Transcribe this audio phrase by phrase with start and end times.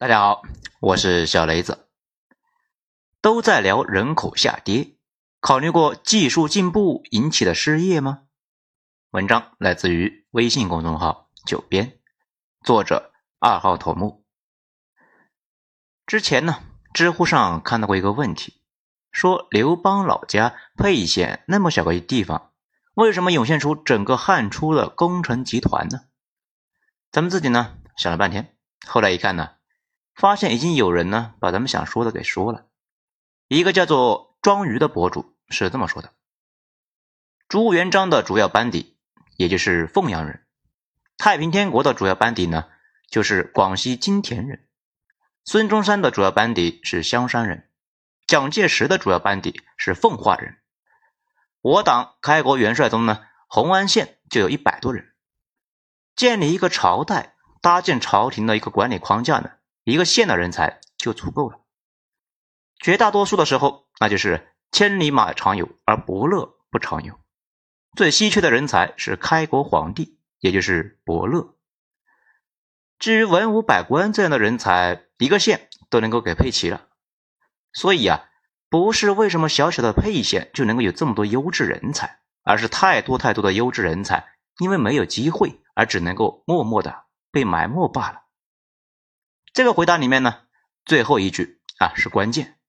[0.00, 0.42] 大家好，
[0.78, 1.88] 我是小雷子。
[3.20, 4.96] 都在聊人口下跌，
[5.40, 8.22] 考虑过技术进步引起的失业吗？
[9.10, 11.98] 文章来自于微信公众号“九编”，
[12.64, 14.24] 作者二号头目。
[16.06, 16.60] 之前呢，
[16.94, 18.62] 知乎上看到过一个问题，
[19.10, 22.52] 说刘邦老家沛县那么小个地方，
[22.94, 26.02] 为什么涌现出整个汉初的工程集团呢？
[27.10, 28.56] 咱们自己呢想了半天，
[28.86, 29.57] 后来一看呢。
[30.18, 32.66] 发现已经有人呢把咱们想说的给说了。
[33.46, 36.12] 一个叫做庄鱼的博主是这么说的：
[37.46, 38.98] 朱元璋的主要班底
[39.36, 40.44] 也就是凤阳人，
[41.16, 42.68] 太平天国的主要班底呢
[43.08, 44.68] 就是广西金田人，
[45.44, 47.70] 孙中山的主要班底是香山人，
[48.26, 50.58] 蒋介石的主要班底是奉化人。
[51.60, 55.14] 我党开国元帅中呢，红安县就有一百多人。
[56.16, 59.52] 建立一个朝代，搭建朝廷的一个管理框架呢。
[59.88, 61.60] 一个县的人才就足够了，
[62.78, 67.18] 绝大多数的时候，那就是千里马常有，而伯乐不常有。
[67.96, 71.54] 最稀缺的人才是开国皇帝，也就是伯乐。
[72.98, 76.88] 至于文武百官这样的人才，一个县都能够给配齐了。
[77.72, 78.28] 所以啊，
[78.68, 88.27] 不是为什么小小的沛县就能够有这么多优质人才，而是太多太多的优质人才，因为没有机会，而只能够默默的被埋没罢了。
[89.58, 90.42] 这个回答里面呢，
[90.84, 92.60] 最后一句啊是关键。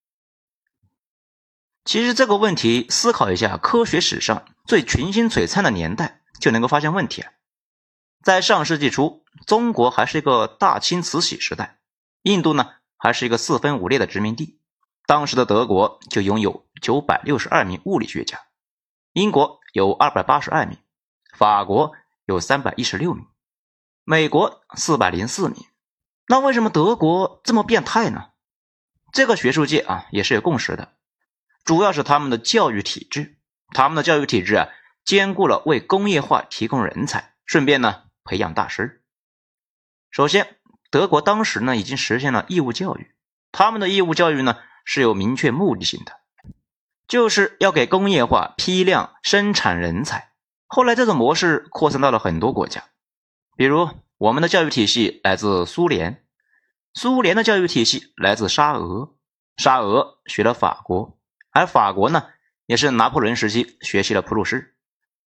[1.85, 7.31] 其实这个问题思考一下，科学史上最群星璀璨的年代，就能够发现问题啊。
[8.23, 11.77] 在上世纪初，中国还是一个大清慈禧时代，
[12.23, 14.59] 印度呢还是一个四分五裂的殖民地。
[15.05, 18.47] 当时的德国就拥有九百六十二名物理学家，
[19.13, 20.79] 英国有二百八十二名，
[21.37, 21.91] 法国
[22.25, 23.27] 有三百一十六名，
[24.03, 25.63] 美国四百零四名。
[26.31, 28.27] 那为什么德国这么变态呢？
[29.11, 30.93] 这个学术界啊也是有共识的，
[31.65, 33.39] 主要是他们的教育体制，
[33.73, 34.69] 他们的教育体制啊
[35.03, 39.03] 兼顾了为工业化提供人才，顺便呢培养大师。
[40.11, 40.57] 首先，
[40.91, 43.15] 德国当时呢已经实现了义务教育，
[43.51, 46.13] 他们的义务教育呢是有明确目的性的，
[47.07, 50.33] 就是要给工业化批量生产人才。
[50.67, 52.83] 后来这种模式扩散到了很多国家，
[53.57, 53.89] 比如。
[54.19, 56.25] 我们的教育体系来自苏联，
[56.93, 59.15] 苏联的教育体系来自沙俄，
[59.55, 61.17] 沙俄学了法国，
[61.51, 62.27] 而法国呢，
[62.65, 64.75] 也是拿破仑时期学习了普鲁士。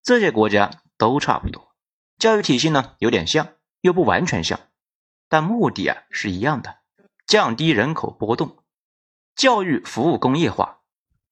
[0.03, 1.75] 这些国家都差不多，
[2.19, 3.49] 教育体系呢有点像，
[3.83, 4.59] 又不完全像，
[5.29, 6.79] 但目的啊是一样的，
[7.27, 8.65] 降低人口波动，
[9.37, 10.81] 教育服务工业化。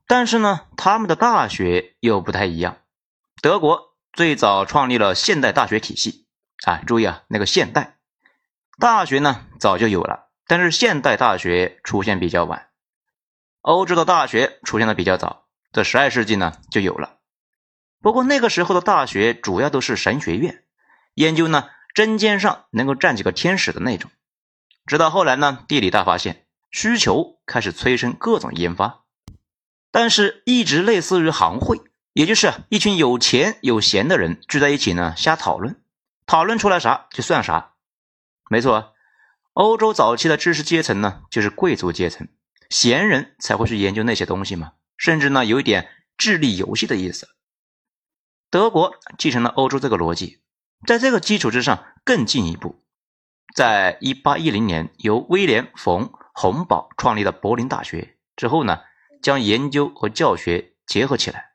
[0.06, 2.82] 但是呢，他们的大学又不太一样。
[3.40, 6.25] 德国最早创立了现代大学体系。
[6.64, 7.96] 啊，注意啊，那个现代
[8.78, 12.68] 大学呢早就有了，但是现代大学出现比较晚。
[13.60, 17.18] 欧洲的大学出现的比较早，在十二世纪呢就有了。
[18.00, 20.62] 不过那个时候的大学主要都是神学院，
[21.14, 24.10] 研究呢针尖上能够站几个天使的那种。
[24.86, 29.02] 直到后来呢，地理大发现，需求开始催生各种研发，
[29.90, 31.80] 但是一直类似于行会，
[32.12, 35.80] 也就是一群有钱有闲的人聚在一起呢瞎讨论。
[36.26, 37.74] 讨论出来啥就算啥，
[38.50, 38.94] 没错，
[39.52, 42.28] 欧洲早期的知识阶层呢，就是贵族阶层，
[42.68, 45.88] 闲人才会去研究那些东西嘛，甚至呢有一点
[46.18, 47.28] 智力游戏的意思。
[48.50, 50.42] 德国继承了欧洲这个逻辑，
[50.86, 52.84] 在这个基础之上更进一步，
[53.54, 58.80] 在一八一零年由威廉·冯·洪堡创立的柏林大学之后呢，
[59.22, 61.52] 将研究和教学结合起来，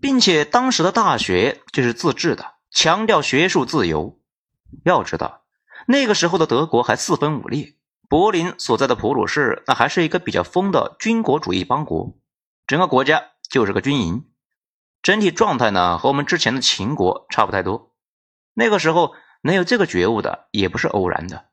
[0.00, 2.57] 并且当时的大学就是自治的。
[2.70, 4.20] 强调学术自由。
[4.84, 5.44] 要知道，
[5.86, 7.74] 那个时候的德国还四分五裂。
[8.08, 12.18] 柏林所在的普鲁士，那还是一个比较疯的军国主义邦国，
[12.66, 14.30] 整个国家就是个军营，
[15.02, 17.94] 整体状态呢和我们之前的秦国差不太多。
[18.54, 21.50] 那个时候能有这个觉悟的，也不是偶然的，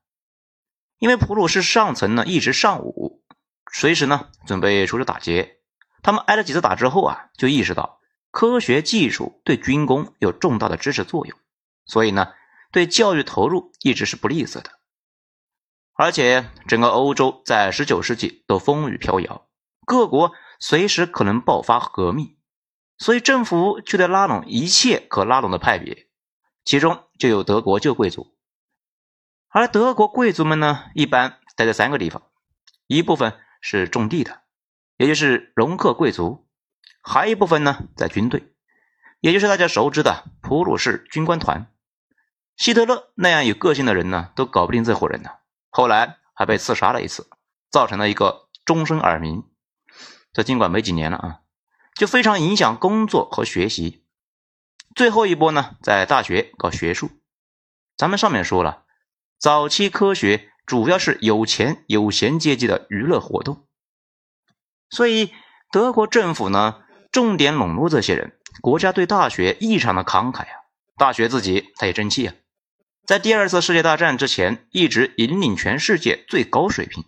[0.97, 3.21] 因为普鲁士上层呢一直尚武，
[3.69, 5.57] 随时呢准备出去打劫。
[6.03, 7.99] 他们挨了几次打之后啊，就意识到。
[8.35, 11.37] 科学技术对军工有重大的支持作用，
[11.85, 12.33] 所以呢，
[12.69, 14.71] 对教育投入一直是不吝啬的。
[15.93, 19.47] 而且整个欧洲在十九世纪都风雨飘摇，
[19.85, 22.35] 各国随时可能爆发革命，
[22.97, 26.09] 所以政府就得拉拢一切可拉拢的派别，
[26.65, 28.35] 其中就有德国旧贵族。
[29.47, 32.21] 而德国贵族们呢，一般待在三个地方：
[32.87, 34.41] 一部分是种地的，
[34.97, 36.44] 也就是容克贵族。
[37.07, 38.51] 还一部分呢，在军队，
[39.19, 41.71] 也就是大家熟知的普鲁士军官团。
[42.57, 45.29] 希特勒那样有个性的人呢，都搞不定这伙人呢。
[45.69, 47.29] 后来还被刺杀了一次，
[47.69, 49.43] 造成了一个终身耳鸣。
[50.33, 51.39] 这尽管没几年了啊，
[51.93, 54.03] 就非常影响工作和学习。
[54.95, 57.11] 最后一波呢，在大学搞学术。
[57.95, 58.83] 咱们上面说了，
[59.37, 63.67] 早期科学主要是有钱有闲阶级的娱乐活动，
[64.89, 65.31] 所以
[65.71, 66.83] 德国政府呢，
[67.15, 68.37] 重点笼络这些人。
[68.59, 70.67] 国家对大学异常的慷慨啊，
[70.97, 72.35] 大学自己他也争气啊，
[73.05, 77.05] 在第二次世界大战之前一直引领全世界最高水平，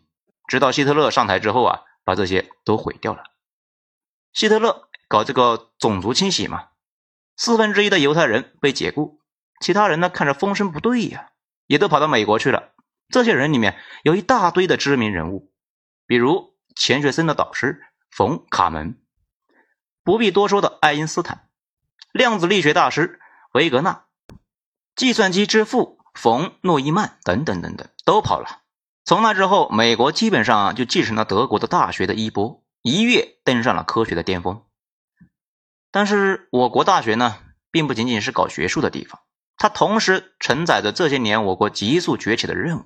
[0.48, 3.24] 直到希特勒上台之后啊，把这些都毁掉了。
[4.32, 6.70] 希特勒搞这个种族清洗嘛，
[7.36, 9.20] 四分之一的犹太人被解雇，
[9.60, 11.32] 其他人呢看着风声不对呀，
[11.66, 12.72] 也都跑到美国去了。
[13.10, 15.52] 这些人里面有一大堆的知名人物，
[16.06, 18.98] 比如钱学森的导师冯卡门。
[20.08, 21.50] 不必多说的爱因斯坦，
[22.14, 23.20] 量子力学大师
[23.52, 24.06] 维格纳，
[24.96, 28.62] 计算机之父冯诺依曼等等等等都跑了。
[29.04, 34.64] 从那之后，美国基本上就继承了德国的大学的衣钵，一跃登上了科学的巅峰。
[35.92, 37.40] 但是，我国大学呢，
[37.70, 39.20] 并不仅仅是搞学术的地方，
[39.58, 42.86] 它同时承载着这些年我国急速崛起的任务。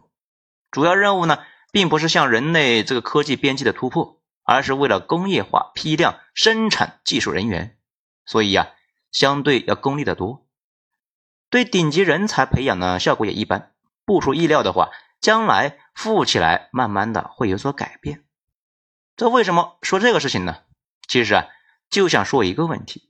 [0.72, 1.38] 主要任务呢，
[1.72, 4.21] 并不是向人类这个科技边际的突破。
[4.52, 7.78] 而是为了工业化批量生产技术人员，
[8.26, 8.74] 所以呀，
[9.10, 10.46] 相对要功利的多。
[11.50, 13.72] 对顶级人才培养呢，效果也一般。
[14.04, 14.90] 不出意料的话，
[15.22, 18.26] 将来富起来，慢慢的会有所改变。
[19.16, 20.64] 这为什么说这个事情呢？
[21.08, 21.48] 其实啊，
[21.90, 23.10] 就想说一个问题：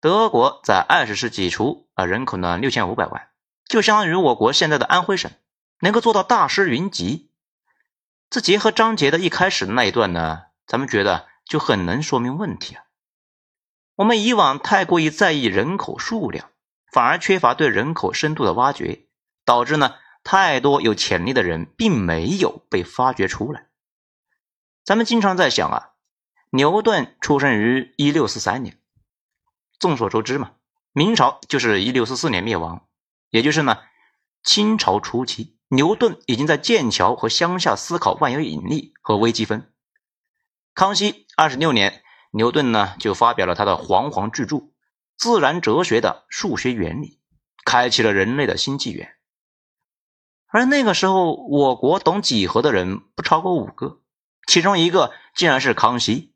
[0.00, 3.30] 德国在二十世纪初啊，人口呢六千五百万，
[3.66, 5.32] 就相当于我国现在的安徽省，
[5.80, 7.32] 能够做到大师云集。
[8.34, 12.82] 这结合章节的一开始的那一段呢，咱们觉得就很能说明问题啊。
[13.94, 16.50] 我们以往太过于在意人口数量，
[16.90, 19.06] 反而缺乏对人口深度的挖掘，
[19.44, 19.94] 导致呢
[20.24, 23.68] 太多有潜力的人并没有被发掘出来。
[24.84, 25.90] 咱们经常在想啊，
[26.50, 28.80] 牛顿出生于一六四三年，
[29.78, 30.50] 众所周知嘛，
[30.92, 32.84] 明朝就是一六四四年灭亡，
[33.30, 33.78] 也就是呢
[34.42, 35.56] 清朝初期。
[35.74, 39.72] 牛顿已经在剑桥和乡下思考万有引力和微积分。
[40.72, 44.56] 康熙二十六年，牛顿呢就发表了他的煌煌巨著
[45.16, 47.08] 《自然哲学的数学原理》，
[47.64, 49.16] 开启了人类的新纪元。
[50.46, 54.00] 而那个时候，我国懂几何的人不超过五个，
[54.46, 56.32] 其中一个竟然是康熙。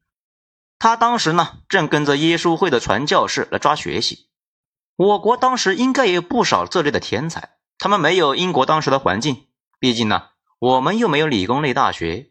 [0.80, 4.28] 他当时呢正跟着耶稣会的传教士来抓学习。
[4.96, 7.57] 我国当时应该也有不少这类的天才。
[7.78, 9.46] 他们没有英国当时的环境，
[9.78, 12.30] 毕竟呢，我们又没有理工类大学，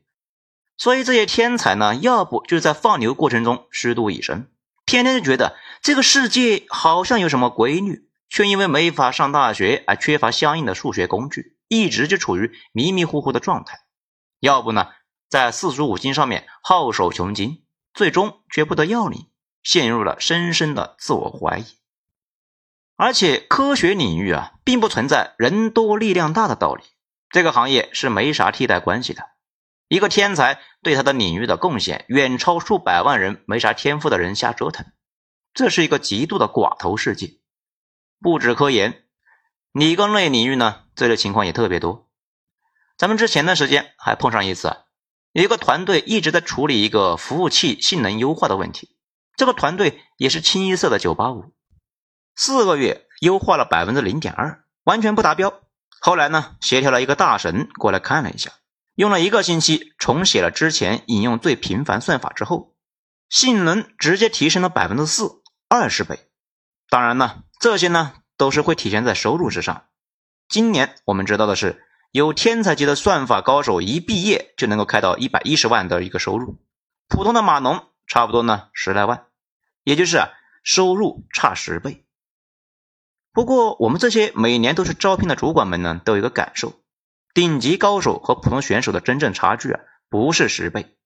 [0.77, 4.47] 所以这些天才呢，要不就是在放牛过程中虚度一生，
[4.85, 13.75] 天天就觉得这个世界好像有什么规律，却因为没法上大学而缺乏相应的数学工具，一直就处于迷迷糊糊的状态；
[14.41, 14.89] 要不呢，
[15.29, 17.63] 在四书五经上面好手穷经，
[17.93, 19.27] 最终却不得要领，
[19.63, 21.65] 陷入了深深的自我怀疑。
[22.97, 26.83] 而且科学领域啊，并不存在人多力量大的道理，
[27.29, 29.23] 这个行业是没啥替代关系的。
[29.87, 34.85] 一个天才对他的领域的贡献，远超数百万人没啥天赋的人瞎折腾。
[35.53, 37.35] 这是一个极度的寡头世界。
[38.19, 39.03] 不止科研，
[39.71, 42.09] 理工类领域呢，这类情况也特别多。
[42.97, 44.75] 咱们之前的时间还碰上一次，
[45.33, 48.97] 有一个团队一直在处理一个服务器性能优化的问题，
[49.35, 51.53] 这个团队也是清一色的九八五。
[52.39, 55.59] 四个月优化了百分之零点二，完全不达标。
[55.99, 58.51] 后来呢，协调了一个大神过来看了一下，
[58.93, 62.75] 用了一个星期重写了之前引用最频繁算法之后，
[63.27, 66.29] 性能直接提升了百分之四，二十倍。
[66.89, 69.85] 当然呢，这些呢都是会体现在收入之上。
[70.47, 76.59] 今年我们知道的是，有天才级的算法高手一毕业就能够开到一百一十万的一个收入，
[77.09, 79.25] 普通的码农差不多呢十来万，
[79.83, 80.21] 也就是
[80.63, 82.03] 收入差十倍。
[83.37, 86.73] 不过，我们这些每年都是招聘的主管们呢，都有一个感受：
[87.35, 89.79] 顶级高手和普通选手的真正差距啊，
[90.09, 90.97] 不是十倍，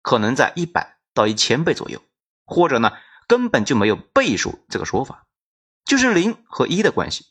[0.00, 2.00] 可能在一百到一千倍左右，
[2.44, 2.92] 或者呢，
[3.26, 5.26] 根本就没有倍数这个说法，
[5.84, 7.26] 就是零和一的关系。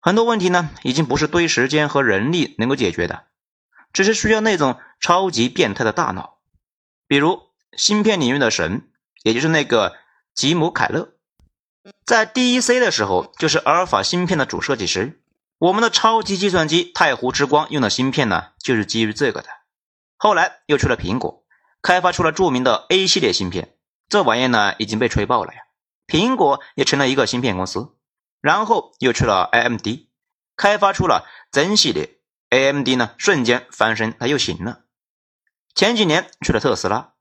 [0.00, 3.24] 很多问题呢，已经不是堆时间和人力能够解决的，
[3.92, 6.38] 只是需要那种超级变态的大脑，
[7.08, 7.42] 比如
[7.76, 8.92] 芯片领域的神，
[9.24, 9.96] 也就是那个
[10.36, 11.16] 吉姆·凯勒。
[12.04, 15.22] 在 DEC 的时候，就是阿尔法芯片的主设计师。
[15.58, 19.48] 我们的超级计算机太湖之光用的芯片呢，就是基于这个的。
[20.16, 21.44] 后来又去了苹果，
[21.82, 23.76] 开发出了著名的 A 系列芯片。
[24.08, 25.60] 这玩意呢，已经被吹爆了呀。
[26.06, 27.94] 苹果也成了一个芯片公司。
[28.40, 29.86] 然后又去了 AMD，
[30.56, 32.18] 开发出了 Zen 系列。
[32.48, 34.80] ，AMD 呢瞬间翻身，它又行了。
[35.74, 37.12] 前几年去了特斯拉，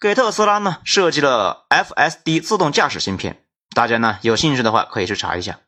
[0.00, 5.60] 给特斯拉呢设计了 FSD 自动驾驶芯片，大家呢有兴趣的话可以去查一下。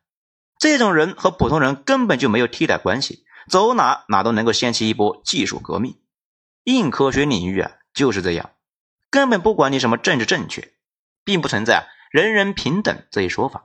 [0.59, 6.01] 这种人和普通人根本就没有替代关系，走哪哪都能够掀起一波技术革命。
[6.65, 8.51] 硬科学领域啊就是这样，
[9.11, 10.73] 根本不管你什么政治正确，
[11.25, 13.65] 并不存在人人平等这一说法。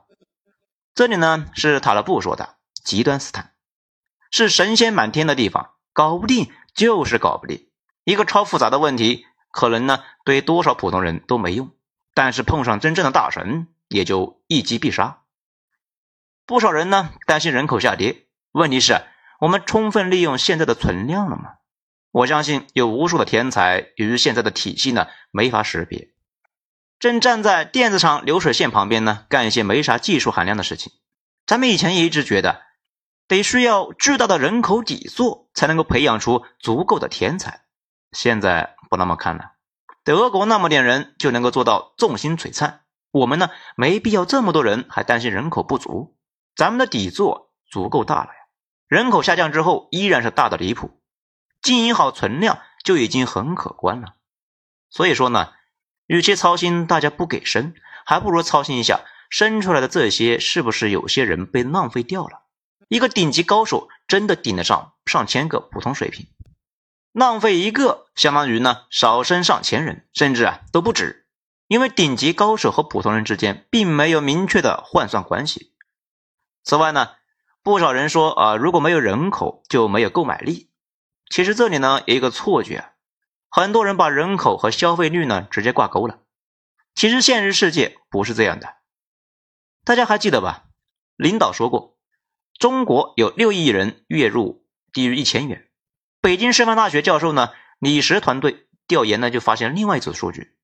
[0.94, 3.52] 这里呢是塔勒布说的极端斯坦，
[4.32, 7.68] 是神仙满天的地方，搞不定就是搞不定。
[8.02, 11.70] 一个超复杂的问题，可能呢对多少普通人都没用，
[12.14, 15.22] 但是碰上真正的大神，也就一击必杀。
[16.46, 19.02] 不少人呢担心人口下跌，问题是，
[19.40, 21.54] 我们充分利用现在的存量了吗？
[22.10, 26.08] 我相信有无数的天才由于现在的体系呢没法识别。
[26.98, 30.92] 正站在电子厂流水线旁边呢，干一些没啥技术含量的事情。
[31.46, 32.62] 咱们以前也一直觉得，
[33.28, 37.62] 得需要巨大的人口底座才能够培养出足够的天才。
[38.10, 39.52] 现在不那么看了，
[40.02, 42.80] 德国那么点人就能够做到众星璀璨。
[43.10, 46.16] 我们呢，没必要这么多人，还担心人口不足。
[46.54, 48.40] 咱们的底座足够大了呀，
[48.86, 51.00] 人口下降之后依然是大的离谱，
[51.62, 54.14] 经营好存量就已经很可观了。
[54.90, 55.52] 所以说呢。
[56.10, 57.74] 与其操心大家不给生，
[58.06, 62.44] 还不如操心一下生出来的这些是不是有些人被浪费掉了。
[62.88, 66.26] 一个顶级高手真的顶得上上千个普通水平，
[67.12, 71.27] 浪费一个相当于呢少生上千人，甚至啊都不止。
[71.68, 75.74] 因为顶级高手和普通人之间并没有明确的换算关系。
[76.64, 77.10] 此外呢，
[77.62, 80.70] 不少人说啊，如果没有人口就没有购买力。
[81.30, 82.92] 其实这里呢有一个错觉。
[83.50, 86.20] 很多人把人口和消费率呢直接挂钩了，
[86.94, 88.76] 其实现实世界不是这样的。
[89.84, 90.64] 大家还记得吧？
[91.16, 91.98] 领导说过，
[92.58, 95.70] 中国有六亿人月入低于一千元。
[96.20, 100.57] 北京师范大学教授呢李石团队调研呢就发现另外一组数据：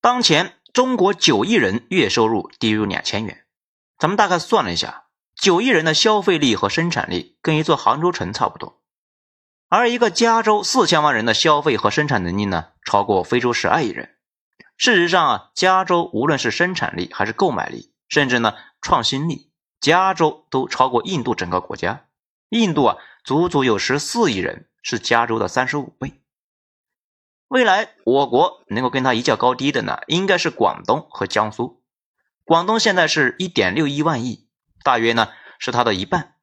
[0.00, 3.44] 当前中国九亿人月收入低于两千元。
[3.98, 8.80] 咱们大概算了一下，九亿人的消费力和生产力跟一座杭州城差不多。
[9.68, 14.14] 而一个加州四千万人的消费和生产能力呢，超过非洲十二亿人。
[14.76, 19.50] 事实上啊，加州无论是生产力还是购买力，甚至呢创新力，
[19.80, 22.06] 加州都超过印度整个国家。
[22.50, 26.17] 印度啊，足足有十四亿人，是加州的三十五倍。
[27.48, 31.82] 未来我国能够跟它一较高低的呢，应该是广东和江苏。
[32.44, 34.48] 广东现在是一点六一万亿，
[34.82, 35.28] 大约呢
[35.58, 36.34] 是它的一半。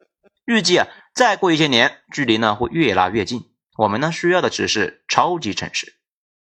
[0.45, 0.88] 预计啊。
[1.13, 3.50] 再过一些年，距离呢会越拉越近。
[3.77, 5.95] 我们呢需要的只是超级城市。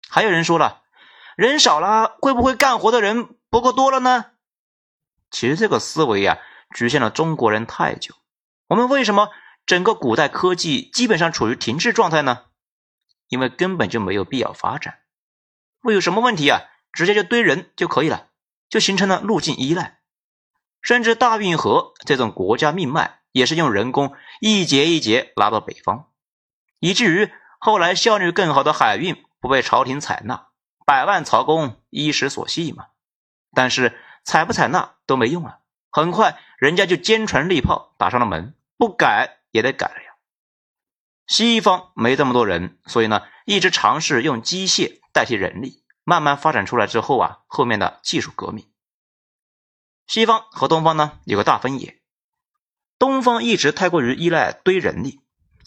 [0.10, 0.82] 还有人说了，
[1.38, 4.26] 人少了，会不会干活的人不够多了呢？
[5.30, 6.40] 其实这个思维呀，
[6.74, 8.16] 局限了中国人太久。
[8.68, 9.30] 我们为什么
[9.68, 12.46] 整个古代科技基本上处于停滞状态呢？
[13.28, 15.00] 因为根本就没有必要发展。
[15.82, 16.62] 会有什么问题啊？
[16.92, 18.28] 直接就堆人就可以了，
[18.70, 20.00] 就形成了路径依赖。
[20.82, 23.20] 甚至大运河这种国家命脉。
[23.36, 26.08] 也是用人工一节一节拉到北方，
[26.80, 27.30] 以至于
[27.60, 30.48] 后来效率更好的海运不被朝廷采纳，
[30.86, 32.86] 百万曹公衣食所系嘛。
[33.54, 35.60] 但是采不采纳都没用啊，
[35.92, 40.15] 很快人家就坚船利炮打上了门，不改也得改了呀。
[41.28, 48.68] 西方没这么多人，所以呢一直尝试用机械代替人力，慢慢发展出来之后啊，后面的技术革命。
[50.08, 52.00] 西方和东方呢有个大分野。
[53.00, 55.20] 东方一直太过于依赖堆人力，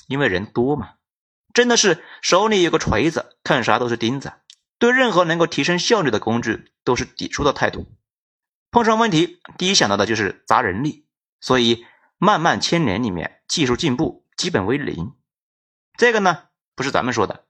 [0.07, 0.95] 因为人多嘛，
[1.53, 4.33] 真的是手里有个锤子，看啥都是钉子，
[4.79, 7.87] 对任何能够提升效率的工具都是抵触的态度。
[8.71, 11.07] 碰上问题，第一想到的就是砸人力，
[11.41, 11.85] 所以
[12.17, 15.15] 漫漫千年里面，技术进步基本为零。
[15.99, 16.45] 这个呢，
[16.76, 17.45] 不是咱们说的。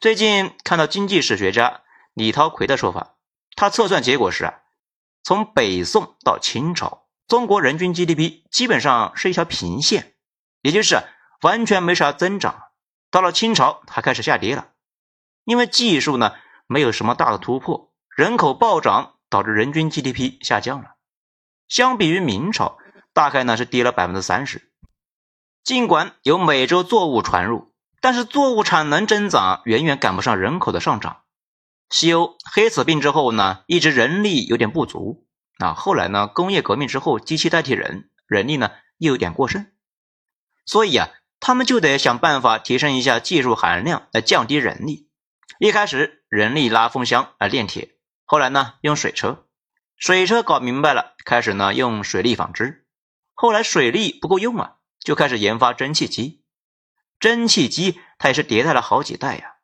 [0.00, 1.80] 最近看到经济史学家
[2.12, 3.14] 李涛奎的说法，
[3.56, 4.60] 他测算结果是啊，
[5.22, 7.08] 从北宋到清朝。
[7.26, 10.14] 中国人均 GDP 基本上是一条平线，
[10.60, 11.02] 也就是
[11.40, 12.64] 完全没啥增长。
[13.10, 14.72] 到了清朝，它开始下跌了，
[15.44, 16.34] 因为技术呢
[16.66, 20.96] 没有什么大的突破，人口暴涨导致人均 GDP 下降了。
[21.66, 22.76] 相比于明朝，
[23.14, 24.67] 大概呢是跌了百分之三十。
[25.68, 31.24] 尽管有美洲作物传入，但是作物产能增长远远赶不上人口的上涨。
[31.90, 35.26] 西欧黑死病之后呢，一直人力有点不足。
[35.58, 36.26] 那后来呢？
[36.26, 39.66] 工业革命之后，机器代替人，人力呢又有点过剩，
[40.64, 45.10] 所以啊，他们就得想办法提升一下技术含量来降低人力。
[45.58, 47.90] 一开始人力拉风箱来炼铁，
[48.24, 49.44] 后来呢用水车，
[49.98, 52.86] 水车搞明白了，开始呢用水力纺织，
[53.34, 56.42] 后来水力不够用啊，就开始研发蒸汽机，
[57.18, 59.54] 蒸汽机它也是迭代了好几代呀。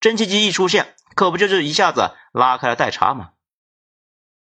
[0.00, 3.32] 蒸汽机一出现，可不就是一下子拉开了代差吗？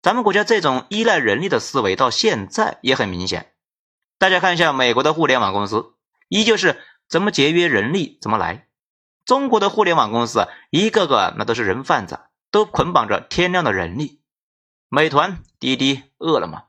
[0.02, 3.54] 咱们国家这种依赖人力的思维到现在也很明显。
[4.20, 5.96] 大家看一下美国的互联网公司，
[6.28, 8.68] 依旧是怎么节约人力怎么来。
[9.26, 14.22] 中国的互联网公司一个个那都是人贩子，都捆绑着天量的人力。
[14.88, 16.64] 美团、滴滴、饿了么，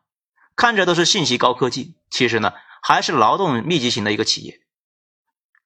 [0.56, 4.60] 看着都是信息高科技，其实呢还是劳动密集型的一个企业。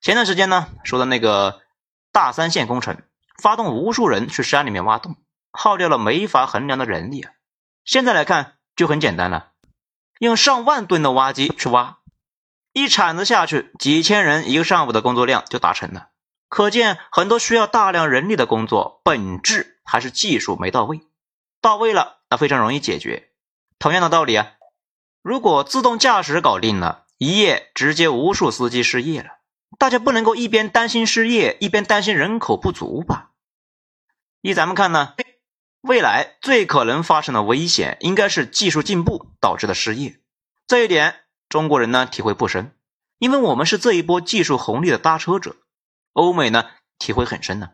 [0.01, 1.61] 前段时间呢说的那个
[2.13, 3.03] 大三线工程。
[3.41, 5.17] 发动无数人去山里面挖洞，
[5.51, 7.33] 耗掉了没法衡量的人力啊！
[7.85, 9.53] 现在来看就很简单了，
[10.21, 11.99] 用上万吨的挖机去挖，
[12.73, 16.11] 一铲子下去，几千人一个上午的工作量就达成了。
[16.49, 21.01] 可见很多需要大量人力的工作，本质还是技术没到位。
[21.61, 23.31] 到位了，那非常容易解决。
[23.81, 24.53] 同样的道理啊，
[25.23, 29.39] 如果自动驾驶搞定了，一夜直接无数司机失业了，
[29.79, 33.31] 大家不能够一边担心失业，一边担心人口不足吧？
[34.41, 35.15] 依咱们看呢，
[35.83, 40.19] 未来最可能发生的危险应该是技术进步导致的失业。
[40.67, 41.15] 这一点
[41.49, 42.75] 中国人呢体会不深，
[43.19, 45.55] 因为我们是这一波技术红利的搭车者。
[46.15, 46.65] 欧美呢
[46.99, 47.71] 体会很深呢。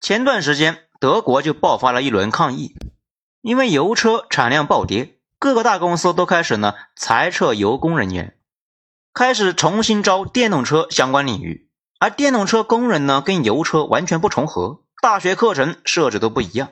[0.00, 2.74] 前段时间德国就爆发了一轮抗议，
[3.40, 8.36] 因为油车产量暴跌，各个大公司都开始呢裁撤油工人员，
[9.14, 14.82] 开始重新招电动车相关领域，而电动车工人呢跟油车完全不重合。
[15.00, 16.68] 大学课程设置都不一样，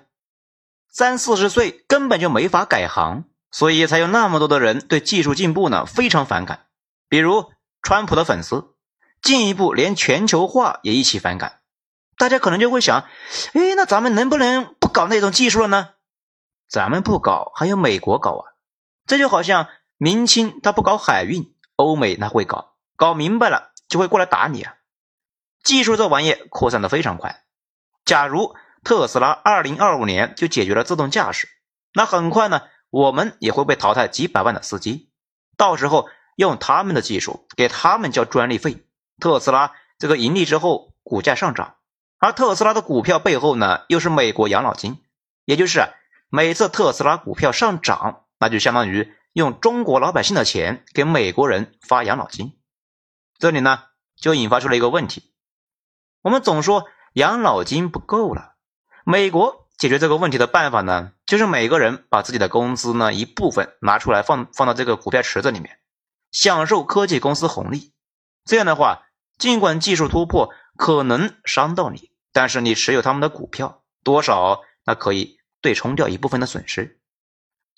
[0.91, 6.67] 三四十岁根本就没法改行，所以才有那么多的人对技术进步呢非常反感。
[7.09, 8.75] 比如川普的粉丝，
[9.23, 11.61] 进一步连全球化也一起反感。
[12.19, 13.07] 大家可能就会想，
[13.55, 15.89] 哎，那咱们能不能不搞那种技术了呢？
[16.69, 18.48] 咱们不搞，还有美国搞啊。
[19.09, 24.77] 这就好像明清他不搞海运，欧美那会搞，搞明白了就会过来打你啊。
[25.65, 27.43] 技术这玩意扩散的非常快。
[28.05, 31.49] 假如特斯拉二零二五年就解决了自动驾驶，
[31.95, 35.11] 那很快呢，我们也会被淘汰几百万的司机。
[35.57, 38.85] 到时候用他们的技术给他们交专利费，
[39.19, 41.77] 特斯拉这个盈利之后股价上涨，
[42.19, 45.03] 而特斯拉的股票背后呢，又是美国养老金，
[45.47, 45.89] 也就是
[46.29, 52.59] 每次特斯拉股票上涨，那就相当于用中国老百姓的钱给美国人发养老金。
[53.39, 53.85] 这里呢，
[54.17, 55.33] 就引发出了一个问题，
[56.23, 56.85] 我们总说。
[57.15, 58.55] 养老金不够了，
[59.03, 65.81] 美国解决这个问题的办法呢，就是每个人把自己的工资呢一部分拿出来放放到这个股票池子里面，
[66.31, 67.93] 享受科技公司红利。
[68.45, 76.98] 这样的话，尽管技术突破可能伤到你，但是你持有他们的股票，多少那可以对冲掉一部分的损失。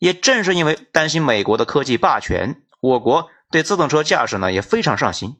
[0.01, 5.37] 也正是因为担心美国的科技霸权，我国对自动车驾驶呢也非常上心。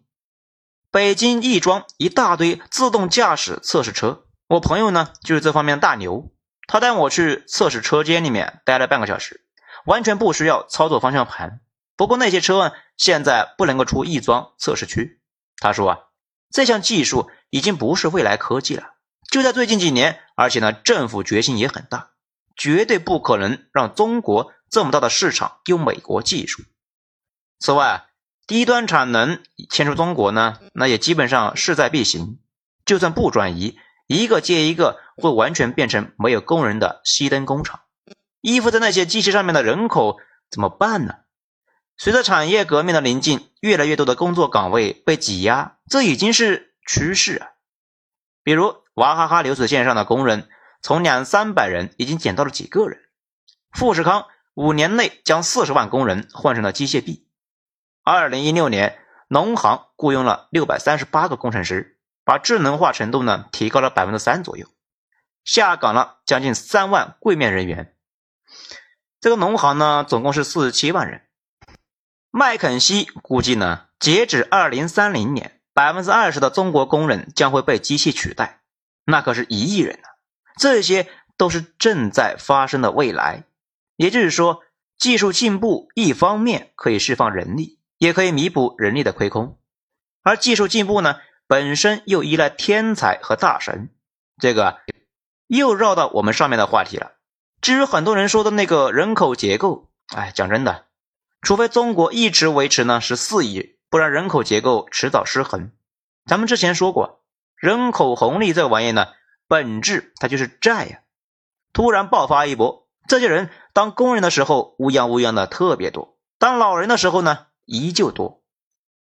[0.93, 6.31] 北京亦庄一大堆自动驾驶测试车，我朋友呢就是这方面的大牛，
[6.67, 9.47] 他带我去测试车间里面待了半个小时，
[9.87, 11.61] 完全不需要操作方向盘。
[11.97, 15.21] 不过那些车现在不能够出亦庄测试区。
[15.59, 15.99] 他说啊，
[16.51, 18.95] 这项技术已经不是未来科技了，
[19.31, 22.10] 就在最近几年，而且呢政府决心也很大，
[22.61, 26.63] 绝对不可能让中国这么大的市场用美国技术。
[27.59, 28.05] 此外。
[28.47, 32.41] 低端产能迁出中国呢，那也基本上势在必行。
[32.85, 37.83] 就算不转移，一个接一个会完全变成没有工人的熄灯工厂。
[38.41, 40.19] 依附在那些机器上面的人口
[40.51, 41.15] 怎么办呢？
[41.97, 47.51] 随着产业革命的临近，越来越多的工作岗位被挤压，这已经是趋势啊。
[48.43, 50.49] 比如娃哈哈流水线上的工人，
[50.83, 53.01] 从两三百人已经减到了几个人。
[53.73, 57.29] 富士康五年内将四十万工人换成了机械臂。
[58.03, 64.67] 二零一六年，农行雇佣了六百三十八个工程师，把智能化程度呢提高了百分之三左右，
[65.45, 67.95] 下岗了将近三万柜面人员。
[69.21, 71.27] 这个农行呢，总共是四十七万人。
[72.31, 78.63] 麦肯锡估计呢，截止二零三零年，百分之二十的中国工人将会被机器取代，
[79.05, 80.09] 那可是一亿人呢。
[80.61, 83.43] 这些都是正在发生的未来，
[83.97, 84.63] 也就是说，
[84.97, 87.79] 技术进步一方面可以释放人力。
[88.01, 89.59] 也可以弥补人力的亏空，
[90.23, 93.91] 而技术进步呢，本身又依赖天才和大神，
[94.39, 94.79] 这个
[95.49, 97.13] 又绕到我们上面的话题了。
[97.61, 100.87] 至于很多人说的那个人口结构，哎，讲真的，
[101.43, 105.71] 除非中国一直维持呢是四亿，不然人口结构迟早失衡。
[106.25, 107.21] 咱们之前说过，
[107.55, 109.09] 人口红利这玩意呢，
[109.51, 111.01] 本质它就是债呀。
[111.73, 117.47] 突然爆发一波，这些人当工人的时候乌泱乌泱的特别多，当老人的时候呢？
[117.65, 118.45] 依旧多。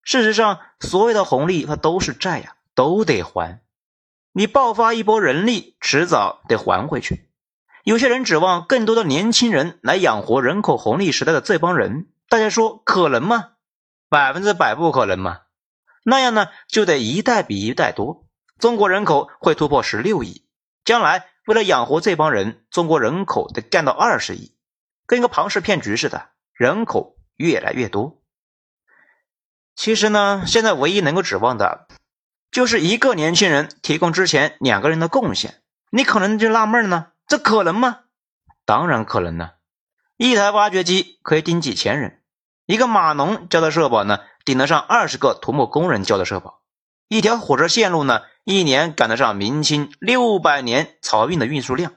[0.02, 2.56] 事实上，所有的红利它都是债呀。
[2.74, 3.62] 都得还。
[4.32, 7.30] 你爆发一波人力，迟早得还回去。
[7.84, 13.50] 有些人指望更多的年轻人来养活人口红利时代的这帮人，大家说可能吗？
[14.10, 15.42] 百分之百不可能嘛！
[16.04, 18.26] 那样呢，就得一代比一代多。
[18.64, 20.46] 中国人口会突破十六亿，
[20.86, 24.56] 将来为了养活这帮人，中国人口得干到二十亿，
[25.06, 28.22] 跟个庞氏骗局似的，人口越来越多。
[29.76, 31.90] 其实呢，现在唯一能够指望的。
[32.52, 38.04] 就是一个年轻人提供之前两个人的贡献，你可能就纳闷呢，这可能吗？
[38.64, 39.50] 当然可能呢。
[40.16, 42.22] 一台挖掘机可以顶几千人，
[42.66, 46.63] 一个码农交的社保呢，顶得上二十个土木工人交的社保。
[47.18, 51.94] 一条火车线路呢，一年赶得上明清六百年漕运的运输量。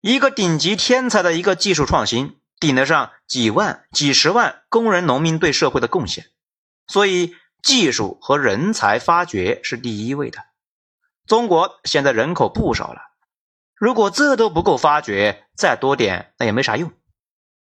[0.00, 6.26] 一个顶级天才的一个技术创新，顶得上几万、几十万工人、农民对社会的贡献。
[6.86, 7.34] 所以。
[7.62, 10.38] 技术和人才发掘是第一位的。
[11.26, 13.00] 中国现在人口不少了，
[13.74, 16.92] 如果这都不够发掘，再多点那也没啥用。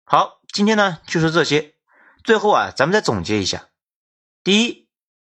[0.06, 1.74] 好，今天呢就是这些。
[2.24, 3.68] 最后啊，咱们再总结一下：
[4.42, 4.88] 第一，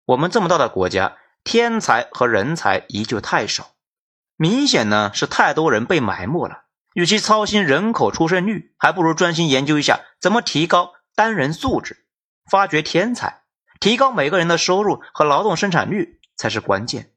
[0.08, 3.72] 我们这么大的国家，天才和人才依旧太少，
[4.38, 6.64] 明显呢是太多人被埋没了。
[6.94, 12.06] 与其操心人口出生率，还不如专心研究一下怎么提高单人素质，
[12.50, 13.44] 发掘天才。
[13.82, 17.12] 提高每个人的收入和劳动生产率才是关键。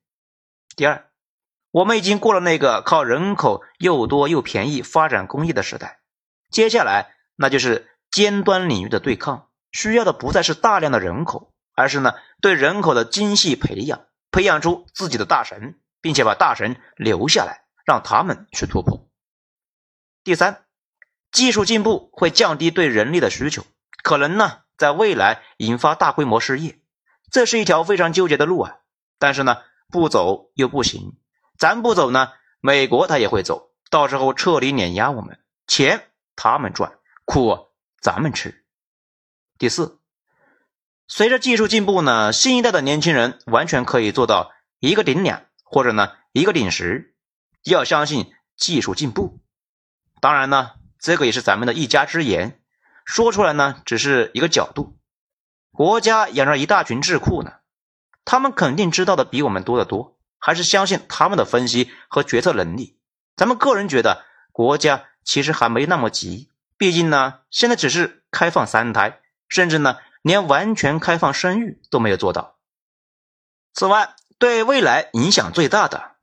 [0.75, 1.09] 第二，
[1.71, 6.01] 我们已经过了那个靠人口又多又便宜发展工业的时代，
[6.51, 11.50] 接下来那就是尖端领域的对抗，需要的不再是大量的人口，
[11.81, 12.13] 而是呢
[12.43, 19.09] 对人口的精细培养，培养出自己的大神，并且把大神留下来，让他们去突破。
[20.23, 20.67] 第三，
[21.33, 23.65] 技术进步会降低对人力的需求，
[24.03, 24.63] 可能呢。
[24.81, 26.81] 在未来引发大规模失业，
[27.31, 28.79] 这是一条非常纠结的路啊！
[29.19, 29.59] 但是呢，
[29.91, 31.19] 不走又不行，
[31.59, 37.69] 咱不走呢，美国他也会走，到时候彻底碾压我们，钱他们赚，苦
[38.01, 38.65] 咱们吃。
[39.59, 40.00] 第四，
[41.13, 47.17] 随着技术进步呢，新一代的年轻人完全可以做到一个顶两，或者呢一个顶十，
[47.65, 49.41] 要相信技术进步。
[50.21, 50.71] 当然呢，
[51.01, 52.61] 这个也是咱们的一家之言。
[53.05, 54.97] 说出来呢，只是一个角度。
[55.73, 57.55] 国家养着一大群智库呢，
[58.25, 63.01] 他们肯定知道的比我们多得多，还是相信他们的分析和决策能力。
[63.37, 69.19] 咱们个人觉得，国家其实还没那么急，毕竟呢，现在只是开放三胎，
[69.49, 72.59] 甚至呢，连完全开放生育都没有做到。
[73.73, 76.17] 此外，对未来影响最大的，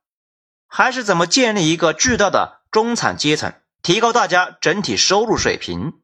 [0.66, 6.00] 还是怎么建立一个巨大的中产阶层，提高大家整体收入水平。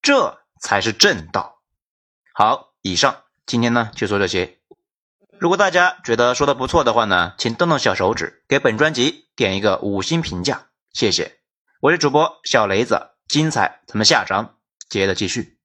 [0.00, 1.60] 这才是正道。
[2.32, 4.58] 好，以上今天呢就说这些。
[5.38, 11.40] 如果大家觉得说的不错的话呢，请动动小手指给本专辑点一个五星评价，谢谢。
[11.80, 14.56] 我是主播小雷子，精彩咱们下章
[14.88, 15.55] 接着继续。